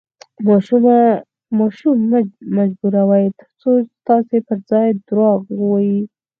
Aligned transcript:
ماشوم 1.57 1.97
مه 2.11 2.19
مجبوروئ، 2.57 3.25
ترڅو 3.39 3.71
ستاسو 3.95 4.37
پر 4.47 4.57
ځای 4.69 4.87
درواغ 5.07 5.39
ووایي. 5.59 5.99